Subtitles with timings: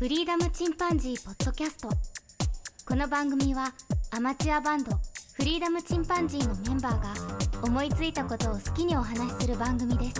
[0.00, 1.90] フリーダムチンパンジーポッドキャスト。
[2.86, 3.74] この番組は
[4.10, 4.92] アマチュアバンド
[5.34, 7.12] フリーダムチンパンジーのメンバーが
[7.62, 10.14] 思いついたことを好きにお話しする番組です。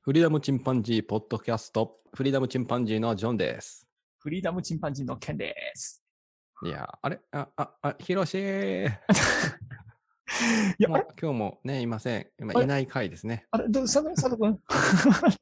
[0.00, 3.86] フリーダムチンパンジーポッドキャスト、フリーダムチンパンジーのジョンです。
[4.20, 6.02] フリーダムチンパンジーのケンです。
[6.64, 7.20] いやー、あれ？
[7.32, 8.90] あ、あ、あ、ヒロシー
[10.78, 12.26] いや、まあ今日もね、いません。
[12.38, 13.46] 今いない回ですね。
[13.50, 13.68] あれ？
[13.68, 14.60] どう、佐藤佐藤君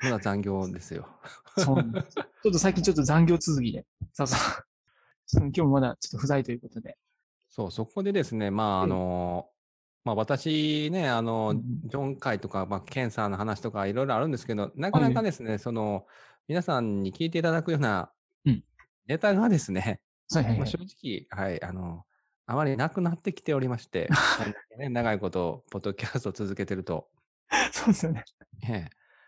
[0.02, 1.08] まだ残業ですよ。
[1.58, 2.14] そうなんです。
[2.14, 3.84] ちょっと最近ちょっと残業続きで。
[4.12, 5.40] そうそう。
[5.40, 6.96] 今日もまだちょっと不在ということで。
[7.48, 9.60] そう、そこでですね、まあ、あのー
[10.02, 16.06] まあ私ね、あの、うんジョン会とか、まあ、ケンさんの話とかいろいろあるんですけど、なかなかですね、その、
[16.48, 18.10] 皆さんに聞いていただくような
[18.46, 18.64] うん
[19.06, 20.00] ネタがですね、
[20.32, 22.04] はいはいはい正直、はい、あの、
[22.50, 24.08] あまりなくなってきておりまして、
[24.76, 27.08] ね、長いこと、ポッドキャストを続けてると。
[27.70, 28.24] そうですよね。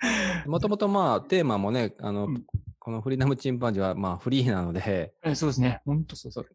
[0.47, 2.45] もともとまあ、テーマもね、あの、うん
[2.85, 5.81] このフリーダムチンパンジーはまあ、フリーなので、えそうですね。
[5.85, 6.49] 本当そうそう。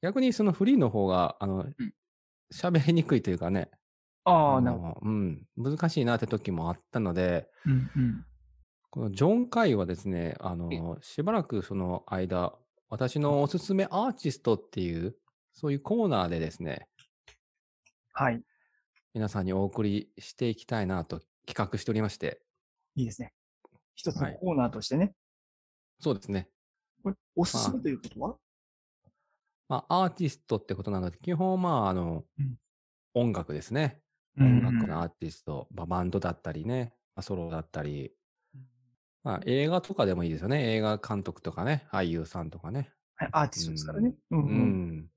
[0.00, 1.74] 逆にそのフリーの方が、あのん、
[2.50, 3.70] 喋、りにくいというかね、
[4.24, 4.88] ああ、あなるほど。
[4.94, 8.24] の、うん、難しいなって時もあったので、うんうん。
[8.88, 12.54] このジョン会はですね、あの、しばらくその間、
[12.88, 15.14] 私のおすすめアーティストっていう、
[15.60, 16.86] そういうコーナーでですね、
[18.12, 18.40] はい。
[19.12, 22.40] 皆さんにお送りしていきたいなと企画しておりまして、
[22.94, 23.32] いいですね。
[23.96, 25.14] 一つのはいコーナーとしてね。
[25.98, 26.48] そうですね。
[27.02, 28.36] これ、おすすめということは？
[29.68, 32.54] まあ、アーティストってことなので、基本、まあ、あの、うん
[33.14, 34.00] 音楽ですね。
[34.36, 38.12] うん音楽のアーティスト、まあバンドだったりね、まあ、ソロだったり、
[39.24, 40.76] まあ、映画とかでもいいですよね。
[40.76, 42.92] 映画監督とかね、俳優さんとかね。
[43.16, 44.14] はい、アーティストですからね。
[44.30, 45.10] うんううん。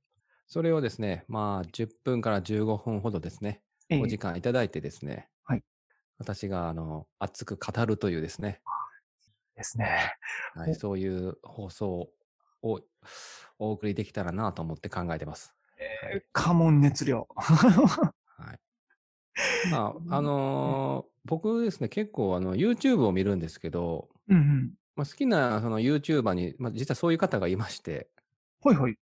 [0.51, 0.53] ん。
[0.53, 5.63] それをですね、まあ、10分から15分ほどですね、ええお時間いただいてですね、はい
[6.17, 8.61] 私が、あの、熱く語るというですね、
[9.55, 10.13] ですね。
[10.53, 12.09] はい、そういう放送
[12.61, 12.81] を
[13.57, 15.55] お送りできたらなと思って考えてます。
[15.79, 17.27] えーカモン熱量。
[17.35, 18.13] は
[18.53, 18.59] い。
[19.71, 24.73] まあ、 あのー僕ですね、結構あの YouTube を見るんですけど、うんうん。
[24.95, 28.09] まあ、好きなその YouTuber に、まあ、実はそういう方がいまして、
[28.59, 28.97] ほいほい。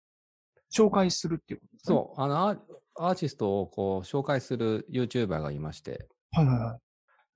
[0.75, 1.97] 紹介するっていうことですね？
[1.97, 6.79] そう、あのアーティストをこう紹介する YouTuber がいまして、はいはいは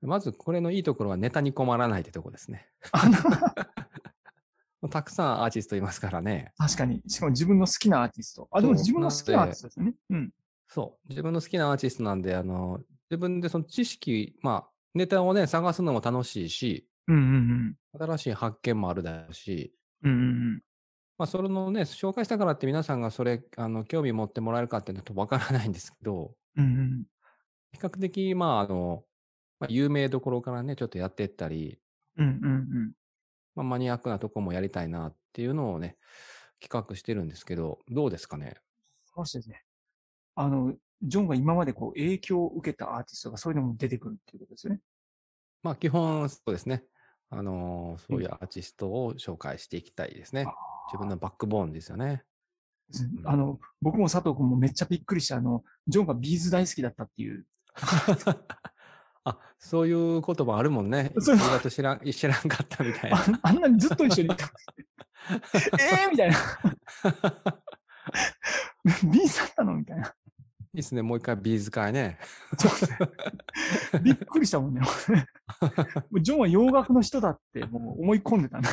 [0.03, 0.07] い。
[0.07, 2.69] まずこれのいいところはネタに困らないってとこですね。
[4.91, 6.53] たくさんアーティストいますからね。
[6.57, 7.03] 確かに。
[7.09, 8.49] しかも自分の好きなアーティスト。
[8.53, 9.95] あ、でも自分の好きなアーティストですね。
[10.11, 10.33] うん。
[10.69, 11.09] そう。
[11.09, 19.75] 自分の好きなアーティストなんで、あの、自分でその知識、まあ、ネタをね、探すのも楽しいし、うんうん新しい発見もあるだろうし、
[20.05, 20.13] うん。
[20.13, 20.23] うんう
[20.57, 20.63] ん
[21.19, 26.65] まあ、それのね、紹介したからって皆さんがそれ、あの、興味持ってもらえるかっていうのとわからないんですけど、うん。
[26.65, 27.05] うんうん。
[27.73, 29.05] 比較的、まあ、あの、
[29.59, 31.81] まあ、有名どころからね、ちょっとやっていったり、
[32.17, 32.93] うんうんうん。
[33.57, 35.99] まあ、マニアックなとこもやりたいなっていうのをね、
[36.61, 38.55] 企画してるんですけど、どうですかね？
[39.05, 39.65] そうですね。
[40.37, 44.81] あの、ジョンが今までこう影響を受けたアーティストがそういうのも出てくるっていうことですよね。
[45.65, 46.85] まあ、基本、そうですね。
[47.31, 50.47] あのーそういうアーティストを紹介していきたいですね。
[50.89, 52.23] 自分のバックボーンですよね。
[53.25, 57.47] あの、僕も佐藤君もめっちゃびっくりした、あの、ジョンがビーズ大好きだったっていう。
[59.25, 61.13] あ、そういう言葉あるもんね。
[61.21, 63.19] そうと知らん、知らんかったみたいな。
[63.19, 64.47] ああんなにずっと一緒にいた。
[65.79, 66.37] えーみたいな。
[69.13, 70.07] B'z だったのみたいな。
[70.07, 70.11] い
[70.75, 71.03] いですね。
[71.03, 72.19] もう一回 B'z 回ね。
[72.59, 72.93] そうです
[73.97, 74.81] ねびっくりしたもんね。
[76.23, 78.71] ジョンは洋楽の人だってもう思い込んでたんだ。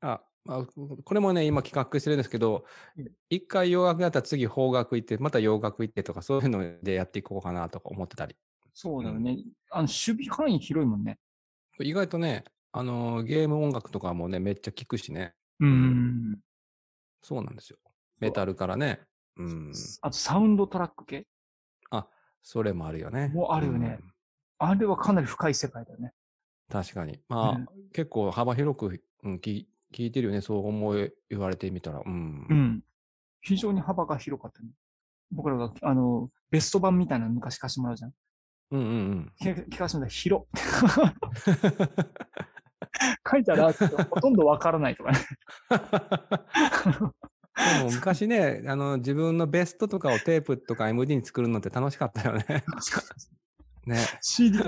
[0.00, 2.64] あ、まあ、これもね、今企画してるんですけど
[2.96, 8.36] うん、一回洋楽やったら次邦楽行って、また洋楽行ってとか、そういうのでやっていこうかなとか思ってたり。
[8.74, 9.38] そうだよね。
[9.70, 11.18] あの、守備範囲広いもんね。
[11.80, 15.34] 意外とね、あのーゲーム音楽とかもね、めっちゃ聞くしね。
[15.60, 16.38] うん。
[17.22, 17.78] そうなんですよ。
[18.20, 19.00] メタルからね。
[19.36, 19.72] うん。
[20.02, 21.26] あと、サウンドトラック系？
[21.90, 22.06] あ、
[22.42, 23.28] それもあるよね。
[23.28, 24.10] もうあるよねうん
[24.58, 26.12] あれはかなり深い世界だよね。
[26.70, 27.20] 確かに。
[27.28, 30.40] まあ、うん結構幅広く、うん、聞聞いてるよね。
[30.40, 32.02] そう思い、言われてみたら。
[32.04, 32.46] うん。
[32.50, 32.82] うん。
[33.42, 34.70] 非常に幅が広かったね。
[35.30, 38.12] 僕らが、あの、ベスト版みたいなの昔貸してもらうじゃん。
[38.72, 39.32] うんうんうん。
[39.40, 40.46] 聞聞かせてもらっ たら広。
[43.30, 45.18] 書いてあるアーティストほとんどわからないとかね。
[47.78, 52.64] でも昔ね、あの、自分のベストとかをテープとか MD に作るのって楽しかったよね。
[53.86, 53.98] ね。
[54.20, 54.58] CD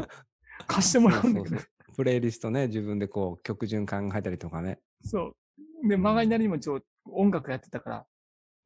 [0.66, 1.58] 貸してもらうんだけどそうそう。
[1.58, 4.78] そうプレイリストね、自分でこう、曲順考えたりとかね。
[5.02, 5.34] そ
[5.84, 5.88] う。
[5.88, 8.06] で、曲がりなりにもちょ、音楽やってたから、うん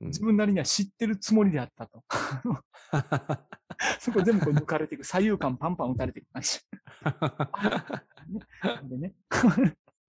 [0.09, 2.03] 自分なりには知ってるつもりであったと。
[4.01, 5.05] そこ全部こう抜かれていく。
[5.05, 6.59] 左右感パンパン打たれていく感じ。
[8.89, 9.15] でね。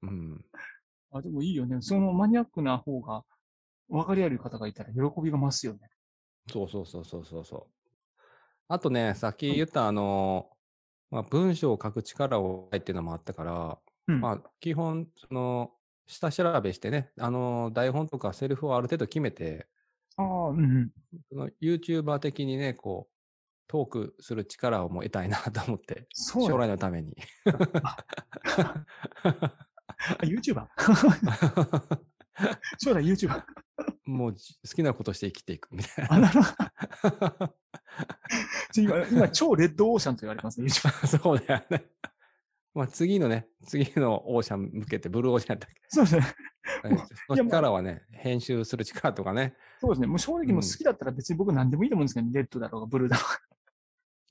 [0.03, 0.45] うん。
[1.11, 1.81] あ、でもいいよね。
[1.81, 3.25] そのマニアックな方が
[3.89, 5.89] 分かりやすい方がいたら喜びが増すよね。
[6.49, 8.25] そうそうそうそうそうそう。
[8.69, 10.49] あとね、さっき言ったあの、
[11.11, 13.77] まあ、文章を書く力をっていうのもあったから、
[14.07, 14.21] うん。
[14.21, 15.71] まあ、基本、その、
[16.07, 19.67] 下調べしてね、あの、台本とかセリフをある程度決めて、
[20.17, 20.91] ああ、うんうん。
[21.29, 23.13] その YouTuber 的にね、こう、
[23.67, 26.65] トークする力をもう得たいなと思って、将そうだ。
[26.65, 27.15] 来のために。
[27.45, 28.05] あ
[30.23, 30.67] YouTuber?
[32.77, 33.43] そうだ、YouTuber？
[34.05, 37.55] もうじ好きなことして生きていくみたいあ、なるほど。
[38.75, 40.69] 今、今超レッドオーシャンと言われますね。
[41.05, 41.85] そうだよね。
[42.73, 46.25] まあ次のね、次のオーシャン向けて、ブルーオーシャンだっそうですね。
[46.81, 49.55] け、ね、その力はね、編集する力とかね。
[49.79, 50.07] そうですね。
[50.07, 53.39] もう正直もう好きだったら別に僕何でもいいと思うんですけど、レッドだろうがブルーだろうが。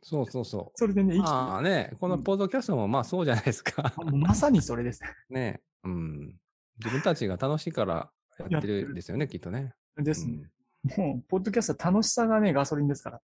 [0.02, 1.18] そうそうそそれでね、う。
[1.18, 3.92] 生きてまあね、このポッドキャストもまあそうじゃないですか。
[4.12, 5.02] まさにそれです。
[5.28, 5.60] ね。
[5.84, 6.36] うん。
[6.78, 8.10] 自分たちが楽しいから
[8.48, 9.72] やってるんですよね、きっとね。
[9.96, 10.50] ですね。
[10.96, 13.20] もう、ポッドキャストは楽しさがね、ガソリンですから。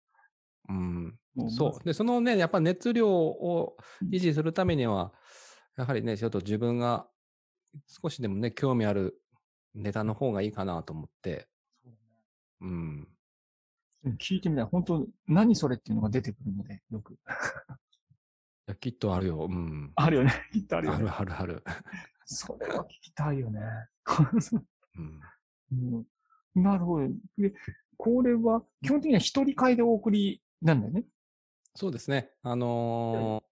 [0.68, 1.18] うん。
[1.34, 1.84] もそう。
[1.84, 3.76] で、そのね、やっぱ熱量を
[4.10, 5.12] 維持するためには、
[5.76, 7.06] やはりね、ちょっと自分が
[7.86, 9.20] 少しでもね、興味ある
[9.74, 11.48] ネタの方がいいかなと思って。
[12.60, 13.08] うん。
[14.18, 17.14] 聞いてみたら、本当何それっていうのが出てくるので、よく。
[18.66, 19.46] いやきっとあるよ。
[19.50, 19.92] うん。
[19.96, 20.32] あるよね。
[20.52, 21.02] きっとああるよね。
[21.02, 21.64] るあるある。
[22.24, 23.60] それは聞きたいよね。
[24.98, 25.20] うん。
[25.72, 26.04] うん
[26.54, 27.08] なるほど。
[27.36, 27.52] で、
[27.96, 31.04] これは、基本的には一人会でお送りなんだよね？
[31.74, 32.30] そうですね。
[32.42, 33.44] あのー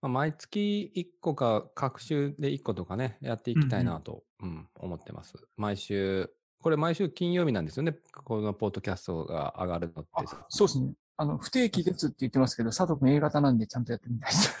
[0.00, 5.34] まあ毎月1個か、各週で1個とかね、やっていきたいなと、うん思ってます。
[5.56, 6.30] 毎週、
[6.60, 7.96] これ毎週金曜日なんですよね。
[8.24, 10.10] このポッドキャストが上がるのって。
[10.48, 10.92] そうですね。
[11.16, 14.54] あの、不定期ですって言ってますけど、佐藤君 A 型なんでちゃんとやってみたいです。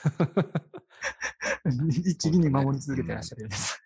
[2.10, 3.80] 一義に守り続けてらっしゃるよう です。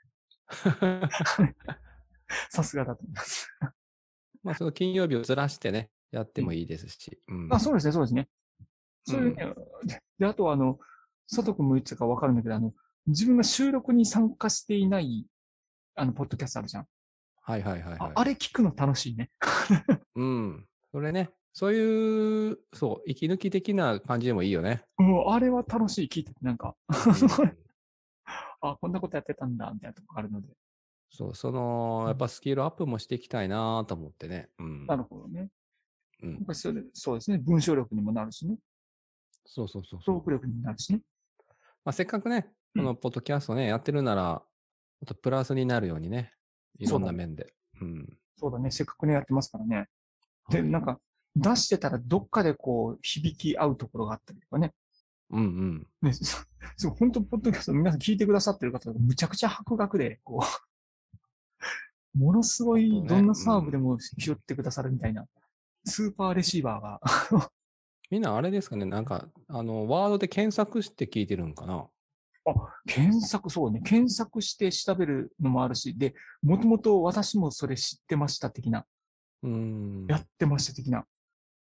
[2.51, 3.49] さすがだと思います。
[4.43, 7.21] まあ、その金曜日をずらしてね、やってもいいですし。
[7.29, 8.29] うんあ、そうですね、そうですね。
[9.05, 9.55] それでね、
[10.19, 10.79] で、あとはあの、
[11.29, 12.75] 佐藤君も言ってたかわかるんだけど、あの、
[13.07, 15.27] 自分が収録に参加していない、
[15.95, 16.87] あの、ポッドキャストあるじゃん。
[17.45, 19.31] はいはいはい、はいああれ聞くの楽しいね。
[20.15, 20.69] うん。
[20.93, 24.85] それね、そういう、そう、息抜き的な感じでもいいよね。
[24.97, 27.57] もう、あれは楽しい、聞いてて、なんか、うん
[28.63, 30.49] あ、こんなことやってたんだ、みたいなとこあるので。
[31.15, 34.49] そう、その、やっぱスキルアップもしていきたいなと思ってね。
[34.59, 34.87] うん。
[34.87, 35.51] なるほどね。
[36.23, 37.39] うんやっぱりそれそうですね。
[37.39, 38.57] 文章力にもなるしね。
[39.45, 40.17] そうそうそうそう。
[40.17, 41.01] トーク力にもなるしね。
[41.85, 44.41] まあ、せっかくね、うんこのポッドキャストね、やってるなら、も
[45.05, 46.33] っとプラスになるようにね、
[46.79, 47.53] いろんな面で。
[47.81, 48.19] うん。
[48.37, 48.71] そうだね。
[48.71, 49.89] せっかくね、やってますからね。
[50.49, 50.99] で、はいなんか、
[51.37, 54.73] 出してたらどっかでこう、響き合うところがあったりとかね。
[55.31, 55.87] うんうん。
[56.03, 56.39] ね、そ
[56.77, 60.72] そう、本当ポッドキャスト皆さん聞いてくださってる方がむちゃくちゃ博学で、こう、
[62.15, 65.27] ものすごい、どんなサーブでも拾ってくださるみたいな、
[65.85, 67.51] スーパーレシーバーが、
[68.11, 71.89] みんなあれですかね、なんか、あの、ワードで検索して聞いてるんかな？
[72.87, 78.85] 検索、そうね、検索して調べるのもあるし、で、もともと私もそれ知ってました的な、
[79.43, 80.07] うん。
[80.09, 81.07] やってました的な。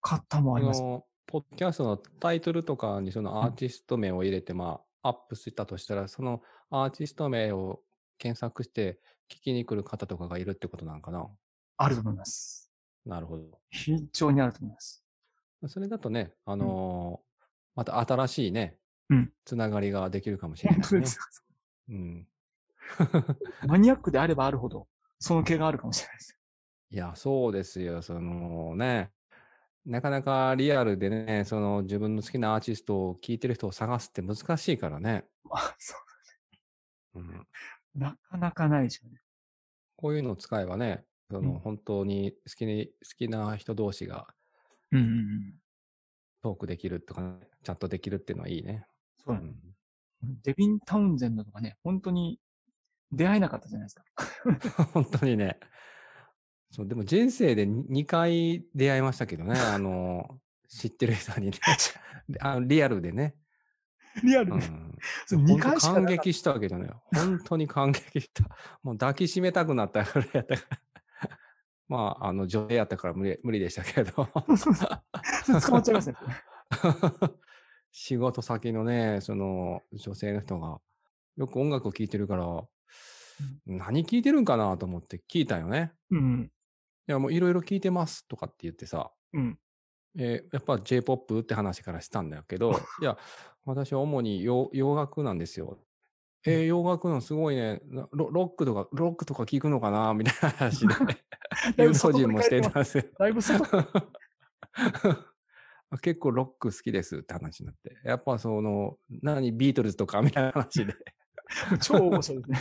[0.00, 0.82] 方もあります。
[0.82, 7.80] ポッドキャストのタイトルとかにそのアーティスト名を入れて、まあ、アップしたとしたら、そのアーティスト名を
[8.18, 8.98] 検索して
[9.32, 11.26] 聞きに来る方とかがいるってことなんかな？
[11.78, 12.70] あると思います。
[13.06, 13.44] なるほど。
[13.70, 15.04] 非常にあると思います。
[15.66, 17.32] それだとね、あのー
[17.74, 18.76] また新しいね、
[19.08, 21.06] うんつながりができるかもしれないね本当で。
[21.06, 21.44] す。
[21.88, 22.28] うん。
[23.66, 26.38] マニアックであればあるほど、その気があるかもしれないです。
[26.90, 28.02] いや、そうですよ。
[28.02, 29.10] そのね、
[29.86, 35.24] なかなかリアルでね、その自分の好きなアーティストを聴いてる人を探すって難しいからね。
[35.50, 35.96] あそ
[37.14, 37.46] うん、う。
[37.94, 39.21] なかなかないでしょうね。
[40.02, 44.26] こういうのを使えばね、そのうん本当に好きに、好きな人同士が
[44.90, 45.54] うんうんうん。
[46.42, 48.84] トークできるとか、ね、チャットできるっていうのはいいね。
[49.24, 49.52] そうだね
[50.24, 52.40] うん、デビン・タウンゼンドとかね、本当に
[53.12, 54.04] 出会えなかったじゃないですか。
[54.92, 55.58] 本当にね。
[56.70, 61.58] そう、でも人生で2回出会いましたけどね、あの、知ってる人にね。
[62.40, 63.36] あのリアルでね。
[64.22, 64.66] リアルで。
[64.66, 64.98] うん。
[65.26, 66.90] そう本2当感回しかなかった激したけどね。
[67.14, 68.44] 本当に感激した。
[68.82, 70.78] もう抱きしめたくなったぐらいやったから。
[71.88, 74.28] まあ、あの、女性やったから無理無理でしたけど。
[74.56, 76.16] そうそう捕まっちゃいますね。
[77.90, 80.80] 仕事先のね、その女性の人が、
[81.36, 82.46] よく音楽を聴いてるから、
[83.66, 85.92] 何聴いてるんかなと思って聞いたよね。
[86.10, 86.52] うん。
[87.12, 89.58] や、もういろいろ聞いてますとかって言ってさ、うん。
[90.18, 93.16] えーやっぱ J-POP って話からしたんだけど、 いや、
[93.64, 95.78] 私は主に洋洋楽なんですよ。
[96.44, 100.12] えー洋楽のすごいねなロ、ロックとか、ロックとか聞くのかな？
[100.14, 100.94] みたいな話で、
[101.76, 103.04] だい誘ぶ外導人もしてたんですよ。
[103.18, 103.64] だいぶ外、
[106.00, 107.96] 結構ロック好きですって話になって。
[108.04, 110.94] やっぱその、何、ビートルズとかみたいな話で。
[111.82, 112.58] 超大御所ですね。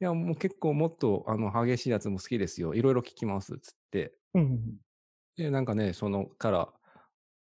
[0.00, 2.74] いや、もう結構もっとあの激しいやつも好きですよ。
[2.74, 3.58] いろいろ聞きます。
[3.58, 4.14] つって。
[4.34, 4.76] うん。
[5.36, 6.68] で、なんかね、そのから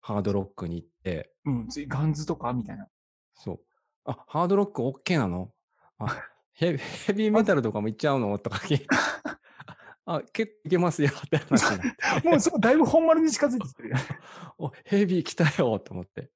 [0.02, 1.68] ハードロックに行って、うん。
[1.70, 2.54] 次ガンズとか？
[2.54, 2.88] みたいな。
[3.34, 3.60] そう。
[4.06, 5.52] あ、ハードロック OK なの？
[6.00, 6.08] あ
[6.54, 8.38] ヘビヘビーメタルとかも行っちゃうの？
[8.38, 8.88] とか聞いて。
[10.06, 12.30] あ、結構いけますよって 話になって。
[12.30, 13.94] もうそこだいぶ本丸に近づいてきてる。
[14.58, 16.32] お、ヘビー来たよと思って。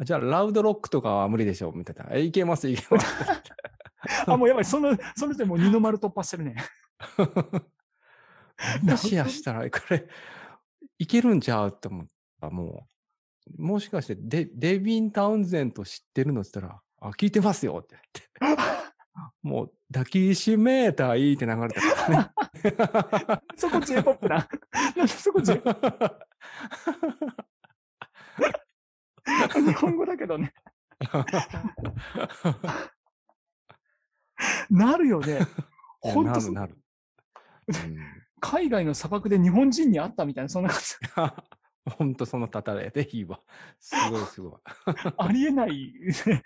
[0.00, 1.72] じゃあ、ラウドロックとかは無理でしょ？
[1.72, 2.06] みたいな。
[2.14, 3.06] え、いけます、いけます。
[4.26, 4.64] あ、もうやばい。
[4.64, 6.56] その、その人もう二の丸突破してるね。
[8.82, 10.08] もしやしたら、これ、
[10.98, 11.68] いけるんちゃう？
[11.68, 12.06] って思っ
[12.40, 12.50] た。
[12.50, 12.88] も
[13.58, 17.96] う、もしかしてデ、デビン・タウンゼント知ってるのって言ったら、あ、聞いてますよって
[18.40, 18.62] 言って。
[19.42, 22.30] もう、抱きしめたいって流れたからね。
[23.56, 24.48] そこ J-POP な。
[24.96, 25.62] なんでそこ J、
[29.54, 30.52] 日本語だけどね。
[34.70, 35.40] なるよね。
[36.00, 36.78] ほんとそなる
[37.66, 37.84] なる。
[37.84, 40.94] うん海外の砂漠で日本人に会ったみたいな、そんな感じ。
[41.96, 43.40] ほんとそのたたれでいいわ。
[43.78, 44.52] すごいすごい。
[45.16, 45.92] ありえない、
[46.26, 46.42] ね。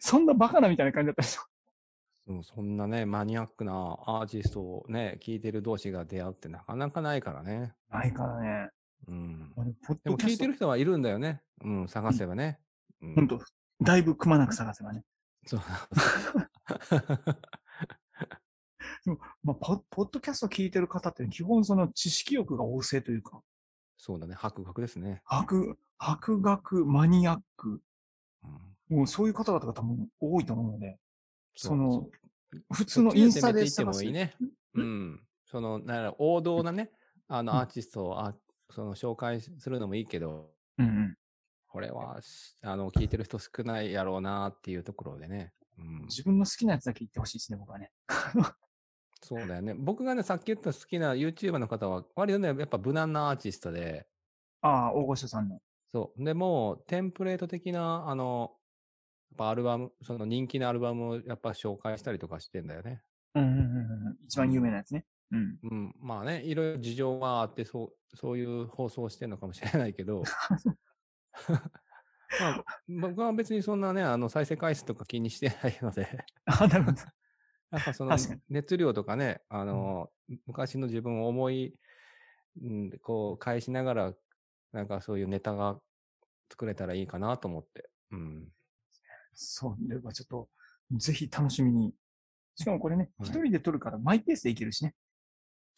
[0.00, 1.42] そんなバカなみたいな感じだったでしょ。
[2.28, 3.72] うんそんなね、マニアックな
[4.06, 7.74] アーティストをね、聴いてる同士が出会うってなかなかないからね。
[7.90, 8.70] ないからね。
[9.06, 9.52] うん。
[10.04, 11.42] でも聞いてる人はいるんだよね。
[11.62, 12.58] うん、探せばね。
[13.00, 13.40] うんほんと、
[13.80, 15.04] だいぶくまなく探せばね。
[15.46, 15.60] そう。
[19.42, 23.40] まあ、ポポッドキャスト聞いてる方って基本その知識欲が旺盛というか、
[23.96, 25.22] そうだね、博学ですね。
[25.24, 27.80] 博、博学、マニアック、
[28.90, 30.98] うん、もうそういう方々が多分多いと思うので、
[31.56, 32.08] その
[32.72, 33.98] 普通のインスタで探す。
[33.98, 34.34] もいいね。
[34.74, 35.20] うん？
[35.44, 36.90] その、なんやろ王道なね、
[37.26, 38.34] あの、うんアーティストを、あ
[38.70, 41.16] その、紹介するのもいいけど、うんうん。
[41.66, 45.52] これはし、あの、聞いてる人少ないやろうなっていうところでね。
[45.78, 46.02] うん。
[46.06, 47.90] 自分の好きなやつだけ言ってほしいですね、僕はね。
[49.20, 49.74] そうだよね。
[49.74, 54.06] 僕がね、さっき言った好きな YouTuber の方は、割とね、やっぱ無難なアーティストで、
[54.60, 55.60] ああ、大御所さんの。
[55.92, 56.24] そう。
[56.24, 58.56] でもう、テンプレート的な、あの、
[59.30, 63.02] やっぱアルバム、その人気のアルバムをやっぱ紹介したりとかしてんだよね。
[63.34, 64.16] うんうんうんうん。
[64.24, 65.04] 一番有名なやつね。
[65.32, 65.58] うん。
[65.62, 65.94] うん。
[66.00, 70.22] まあね、いろいろ事情があって、そう、そういう放送をしてるのかもしれないけど、
[72.38, 76.98] まあ、僕は別にそんなね、あの、再生回数とか気にしてないので、あ、なるほど。
[77.70, 78.16] やっぱその
[78.48, 80.10] 熱量とかね、あの、
[80.46, 81.74] 昔の自分を思い、
[82.62, 84.14] うん、こう、返しながら、
[84.72, 85.78] なんかそういうネタが
[86.50, 87.90] 作れたらいいかなと思って。
[88.10, 88.48] うん。
[89.34, 90.48] そう、ではちょっと、
[90.92, 91.94] ぜひ楽しみに。
[92.56, 94.94] しかもこれね、はい一人で撮るからマイペースでいけるしね。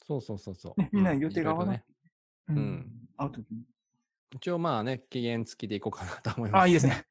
[0.07, 0.81] そうそうそうそう。
[0.81, 1.85] ねみんなう予定が合わない
[2.49, 2.63] ろいろね。
[2.63, 3.65] うん会うときに。
[4.33, 6.63] 一応まあね、期限付きでいこうかなと思います。
[6.63, 7.05] あ、いいですね。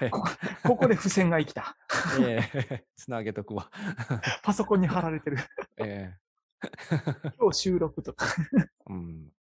[0.00, 0.10] ね。
[0.10, 0.28] ここ、
[0.64, 1.76] ここで付箋が生きた。
[2.20, 3.70] ええ つなげとくわ。
[4.42, 5.38] パソコンに貼られてる。
[5.78, 6.16] え
[7.38, 8.26] 今日収録とか。
[8.60, 9.32] えうん。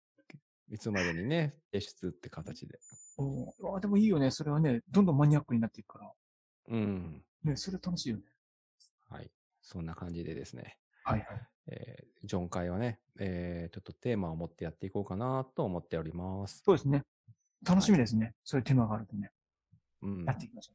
[0.70, 2.78] いつまでにね、提出って形で。
[3.18, 4.30] おーあでもいいよね。
[4.30, 6.12] それはね、どんどんマニアックになっていくから。
[6.68, 7.24] うん。
[7.44, 8.24] ね、それ楽しいよね。
[9.08, 9.30] はい。
[9.60, 10.78] そんな感じでですね。
[11.04, 11.48] はいはい。
[11.66, 16.62] えー、ジョン会はね、えー、ちょっとテーマを持ってやっていこうかなと思っております。
[16.64, 17.04] そうですね。
[17.64, 18.34] 楽しみですね。
[18.42, 19.30] そういう手間があるとね。
[20.02, 20.24] うん。
[20.24, 20.72] やっていきましょ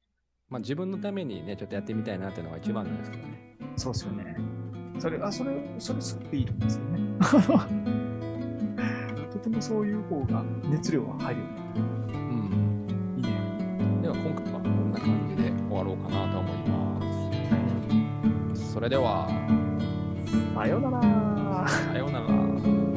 [0.50, 3.58] まあ自分のためにね、ちょっとやってみたいなっていうのが一番なんですけどね。
[3.76, 3.80] う。
[3.80, 4.38] そうですよね。
[4.98, 7.00] それ、あ、それ、それすごくいいと思うんですよね。
[9.32, 11.54] とてもそういう方が熱量が入るよね。
[11.76, 11.82] う
[12.18, 13.16] ん。
[13.18, 13.30] いいね。
[14.04, 18.72] では今回はこんな感じで終わろうかなと思います。
[18.74, 19.28] それでは、
[20.56, 21.68] さようなら。
[21.68, 22.97] さようなら。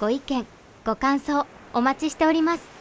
[0.00, 0.46] ご意見、
[0.82, 2.79] ご感想お待ちしております。